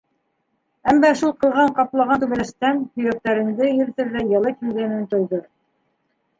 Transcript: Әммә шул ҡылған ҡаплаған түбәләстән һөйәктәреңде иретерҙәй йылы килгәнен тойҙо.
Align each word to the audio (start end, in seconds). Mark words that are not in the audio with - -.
Әммә 0.93 1.11
шул 1.19 1.33
ҡылған 1.43 1.75
ҡаплаған 1.81 2.23
түбәләстән 2.25 2.81
һөйәктәреңде 3.03 3.71
иретерҙәй 3.77 4.35
йылы 4.35 4.57
килгәнен 4.59 5.09
тойҙо. 5.17 5.45